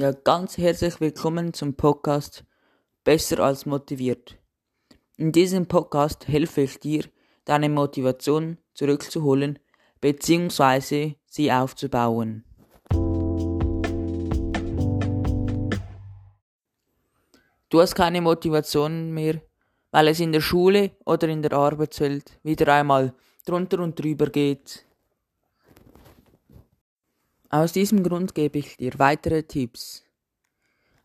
[0.00, 2.42] Ja, ganz herzlich willkommen zum Podcast
[3.04, 4.38] Besser als motiviert.
[5.18, 7.04] In diesem Podcast helfe ich dir,
[7.44, 9.58] deine Motivation zurückzuholen
[10.00, 11.16] bzw.
[11.26, 12.46] sie aufzubauen.
[17.68, 19.42] Du hast keine Motivation mehr,
[19.90, 23.12] weil es in der Schule oder in der Arbeitswelt wieder einmal
[23.44, 24.86] drunter und drüber geht.
[27.52, 30.04] Aus diesem Grund gebe ich dir weitere Tipps.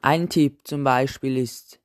[0.00, 1.78] Ein Tipp zum Beispiel ist,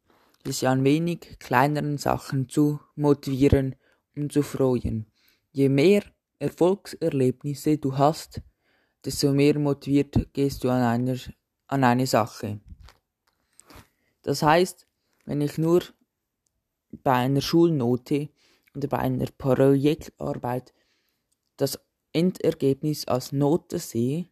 [0.48, 3.76] dich an wenig kleineren Sachen zu motivieren
[4.16, 5.06] und zu freuen.
[5.52, 6.02] Je mehr
[6.40, 8.42] Erfolgserlebnisse du hast,
[9.06, 11.20] desto mehr motiviert gehst du an, einer,
[11.68, 12.60] an eine Sache.
[14.24, 14.88] Das heißt,
[15.26, 15.84] wenn ich nur
[17.04, 18.30] bei einer Schulnote
[18.74, 20.74] oder bei einer Projektarbeit
[21.58, 21.80] das
[22.12, 24.30] Endergebnis als Note sehe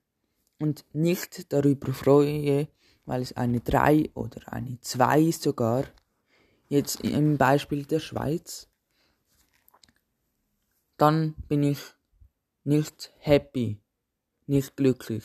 [0.60, 2.68] und nicht darüber freue,
[3.06, 5.86] weil es eine 3 oder eine 2 ist sogar,
[6.68, 8.68] jetzt im Beispiel der Schweiz,
[10.98, 11.80] dann bin ich
[12.64, 13.80] nicht happy,
[14.48, 15.24] nicht glücklich.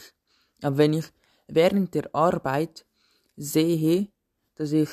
[0.63, 1.07] Aber wenn ich
[1.47, 2.87] während der Arbeit
[3.37, 4.09] sehe,
[4.57, 4.91] dass ich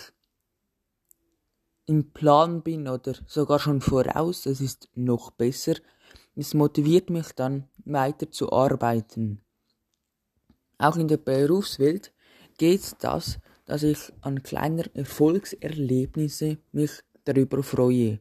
[1.86, 5.76] im Plan bin oder sogar schon voraus, das ist noch besser.
[6.36, 9.42] Es motiviert mich dann weiter zu arbeiten.
[10.78, 12.14] Auch in der Berufswelt
[12.58, 16.92] geht das, dass ich an kleiner Erfolgserlebnisse mich
[17.26, 18.20] darüber freue.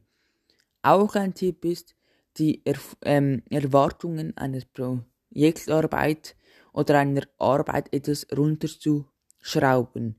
[0.81, 1.95] Auch ein Tipp ist,
[2.37, 6.35] die er ähm, Erwartungen einer Projektarbeit
[6.73, 10.15] oder einer Arbeit etwas runterzuschrauben.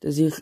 [0.00, 0.34] Dass ich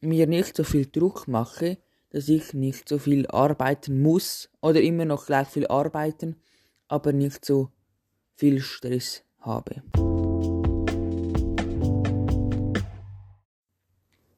[0.00, 1.78] mir nicht so viel Druck mache,
[2.10, 6.36] dass ich nicht so viel arbeiten muss oder immer noch gleich viel arbeiten,
[6.88, 7.70] aber nicht so
[8.34, 9.82] viel Stress habe.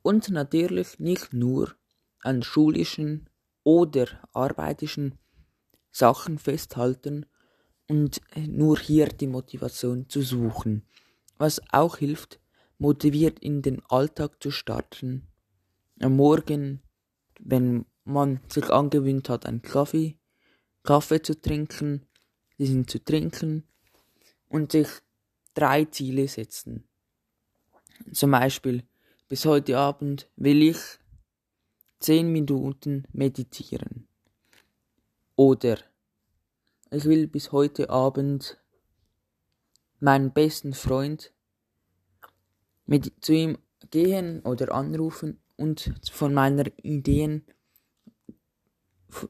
[0.03, 1.75] Und natürlich nicht nur
[2.21, 3.29] an schulischen
[3.65, 5.19] oder arbeitischen
[5.91, 7.27] Sachen festhalten
[7.89, 10.85] und nur hier die Motivation zu suchen.
[11.39, 12.41] Was auch hilft,
[12.79, 15.27] motiviert in den Alltag zu starten
[16.01, 16.83] am Morgen,
[17.41, 20.17] wenn man sich angewöhnt hat, einen Kaffee,
[20.83, 22.07] Kaffee zu trinken,
[22.59, 23.65] diesen zu trinken
[24.49, 24.89] und sich
[25.55, 26.85] drei Ziele setzen.
[28.13, 28.85] Zum Beispiel,
[29.29, 30.79] bis heute Abend will ich
[32.01, 34.09] zehn Minuten meditieren.
[35.37, 35.79] Oder
[36.91, 38.59] ich will bis heute Abend
[40.01, 41.33] meinen besten Freund
[42.87, 43.59] mit zu ihm
[43.91, 47.45] gehen oder anrufen und von meiner Ideen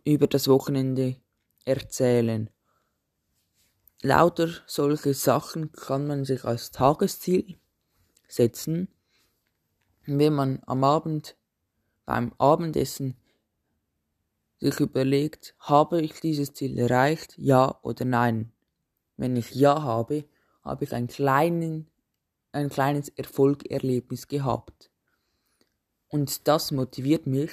[0.05, 1.17] über das Wochenende
[1.65, 2.51] erzählen.
[4.03, 7.59] Lauter solche Sachen kann man sich als Tagesziel
[8.29, 8.89] setzen,
[10.09, 11.37] wenn man am Abend
[12.07, 13.15] beim Abendessen
[14.59, 18.51] sich überlegt, habe ich dieses Ziel erreicht, ja oder nein.
[19.19, 20.25] Wenn ich ja habe,
[20.63, 21.91] habe ich einen kleinen,
[22.53, 24.91] ein kleines Erfolgerlebnis gehabt.
[26.09, 27.51] Und das motiviert mich,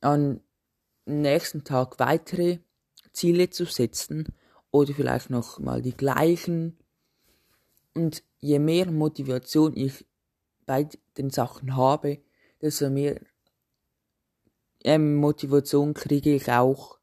[0.00, 0.40] am
[1.04, 2.60] nächsten Tag weitere
[3.12, 4.32] Ziele zu setzen
[4.70, 6.78] oder vielleicht noch mal die gleichen.
[7.94, 10.06] Und je mehr Motivation ich
[10.68, 10.86] bei
[11.16, 12.18] den Sachen habe,
[12.60, 13.18] desto mehr
[14.84, 16.98] ähm, Motivation kriege ich auch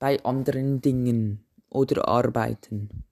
[0.00, 3.04] bei anderen Dingen oder Arbeiten.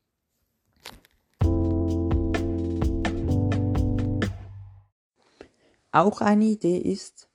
[5.93, 7.29] Auch eine Idee ist,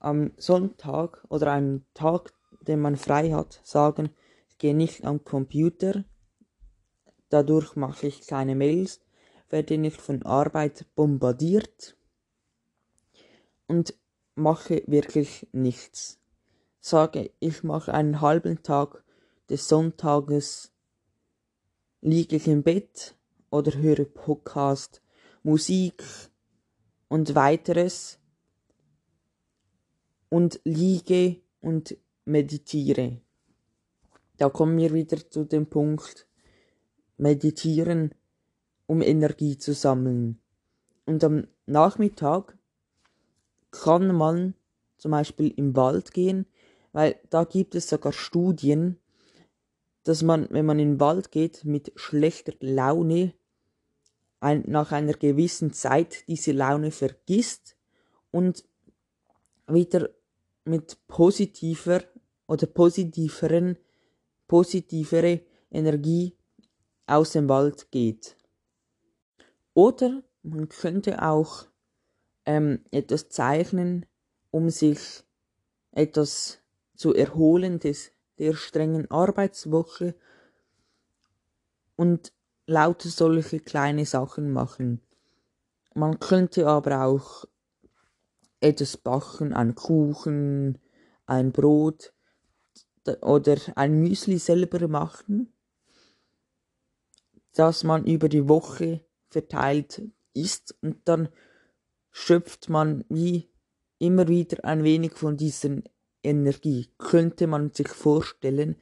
[0.00, 4.10] am Sonntag oder einem Tag, den man frei hat, sagen,
[4.50, 6.04] ich gehe nicht am Computer,
[7.30, 9.00] dadurch mache ich keine Mails,
[9.50, 11.96] werde nicht von Arbeit bombardiert
[13.66, 13.94] und
[14.34, 16.18] mache wirklich nichts.
[16.80, 19.04] Sage, ich mache einen halben Tag
[19.50, 20.72] des Sonntages,
[22.00, 23.16] liege ich im Bett
[23.50, 25.02] oder höre Podcast,
[25.42, 26.02] Musik,
[27.10, 28.18] und weiteres
[30.28, 33.20] und liege und meditiere.
[34.38, 36.26] Da kommen wir wieder zu dem Punkt
[37.18, 38.14] meditieren,
[38.90, 40.40] um Energie zu sammeln.
[41.06, 42.58] Und am Nachmittag
[43.70, 44.54] kann man
[44.96, 46.44] zum Beispiel im Wald gehen,
[46.90, 48.98] weil da gibt es sogar Studien,
[50.02, 53.32] dass man, wenn man in den Wald geht, mit schlechter Laune
[54.40, 57.76] ein, nach einer gewissen Zeit diese Laune vergisst
[58.32, 58.64] und
[59.68, 60.10] wieder
[60.64, 62.02] mit positiver
[62.48, 63.78] oder positiveren,
[64.48, 66.36] positivere Energie
[67.06, 68.36] aus dem Wald geht.
[69.74, 71.66] Oder man könnte auch
[72.46, 74.06] ähm, etwas zeichnen,
[74.50, 75.22] um sich
[75.92, 76.58] etwas
[76.94, 80.14] zu erholen des, der strengen Arbeitswoche
[81.96, 82.32] und
[82.66, 85.00] lauter solche kleine Sachen machen.
[85.94, 87.44] Man könnte aber auch
[88.60, 90.78] etwas backen, ein Kuchen,
[91.26, 92.12] ein Brot
[93.22, 95.52] oder ein Müsli selber machen,
[97.52, 100.02] das man über die Woche verteilt
[100.34, 101.28] isst und dann
[102.10, 103.48] schöpft man wie
[103.98, 105.76] immer wieder ein wenig von dieser
[106.22, 108.76] Energie, könnte man sich vorstellen,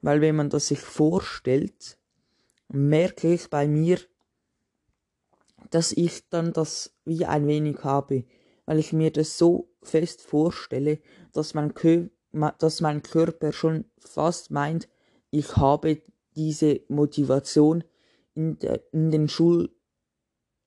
[0.00, 1.98] weil wenn man das sich vorstellt,
[2.68, 3.98] merke ich bei mir,
[5.70, 8.24] dass ich dann das wie ein wenig habe,
[8.66, 11.00] weil ich mir das so fest vorstelle,
[11.32, 12.08] dass mein, Kö
[12.58, 14.88] dass mein Körper schon fast meint,
[15.30, 16.02] ich habe
[16.36, 17.84] diese Motivation
[18.34, 19.70] in, de, in den Schul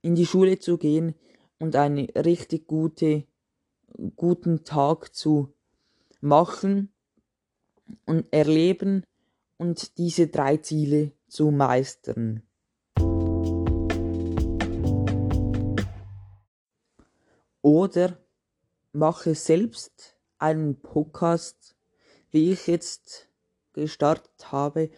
[0.02, 1.16] in die Schule zu gehen
[1.60, 3.26] und einen richtig gute,
[4.16, 5.54] guten Tag zu
[6.22, 6.92] machen
[8.06, 9.04] und erleben
[9.58, 12.44] und diese drei Ziele zu meistern.
[17.62, 18.18] Oder
[18.92, 21.76] mache selbst einen Podcast,
[22.32, 23.30] wie ich jetzt
[23.74, 24.90] gestartet habe,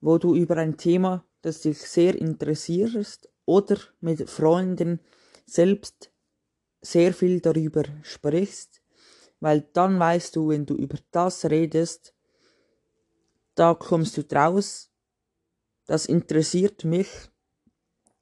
[0.00, 5.00] wo du über ein Thema, das dich sehr interessierst oder mit Freunden
[5.46, 6.10] selbst
[6.80, 8.82] sehr viel darüber sprichst,
[9.40, 12.14] weil dann weißt du, wenn du über das redest,
[13.54, 14.90] da kommst du draus,
[15.86, 17.08] das interessiert mich,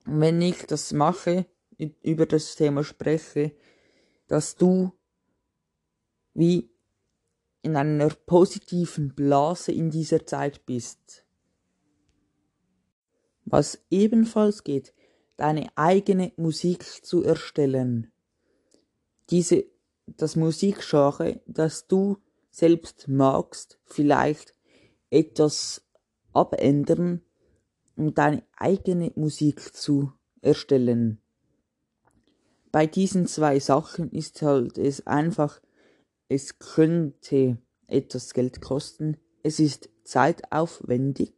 [0.05, 1.47] wenn ich das mache,
[2.03, 3.55] über das Thema spreche,
[4.27, 4.93] dass du
[6.35, 6.71] wie
[7.63, 11.25] in einer positiven Blase in dieser Zeit bist.
[13.45, 14.95] Was ebenfalls geht,
[15.39, 18.13] deine eigene Musik zu erstellen.
[19.31, 19.65] Diese,
[20.07, 22.19] das Musikgenre, das du
[22.51, 24.53] selbst magst, vielleicht
[25.11, 25.87] etwas
[26.33, 27.23] abändern,
[27.97, 30.13] um deine eigene Musik zu
[30.43, 31.21] erstellen.
[32.73, 35.61] Bei diesen zwei Sachen ist halt es einfach,
[36.29, 41.33] es könnte etwas Geld kosten, es ist zeitaufwendig,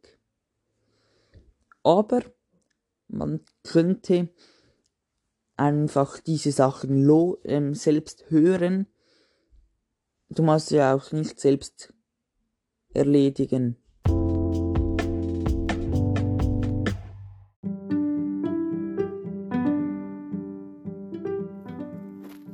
[1.83, 2.23] aber
[3.11, 4.29] man könnte
[5.57, 7.05] einfach diese Sachen
[7.43, 8.87] ähm, selbst hören.
[10.29, 11.93] Du musst ja auch nicht selbst
[12.93, 13.77] erledigen.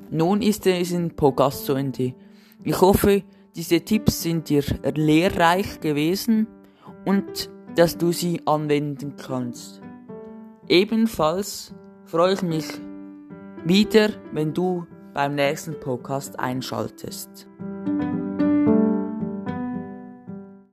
[0.10, 1.16] Nun ist es in
[1.64, 2.16] zu Ende.
[2.64, 3.24] Ich hoffe,
[3.56, 4.64] diese Tipps sind dir
[4.96, 6.48] lehrreich gewesen
[7.06, 9.82] und dass du sie anwenden kannst.
[10.70, 11.74] Ebenfalls
[12.04, 12.66] freue ich mich
[13.64, 17.48] wieder, wenn du beim nächsten Podcast einschaltest.